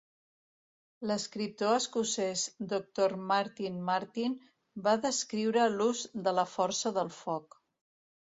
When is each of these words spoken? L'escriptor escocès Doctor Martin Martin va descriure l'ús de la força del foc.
L'escriptor 1.09 1.75
escocès 1.81 2.45
Doctor 2.71 3.13
Martin 3.33 3.77
Martin 3.91 4.35
va 4.89 4.95
descriure 5.05 5.69
l'ús 5.77 6.03
de 6.29 6.35
la 6.41 6.49
força 6.57 6.95
del 6.99 7.15
foc. 7.21 7.61